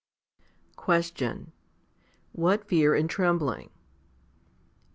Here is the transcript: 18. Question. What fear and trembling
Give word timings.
18. 0.39 0.47
Question. 0.77 1.51
What 2.35 2.65
fear 2.67 2.95
and 2.95 3.07
trembling 3.07 3.69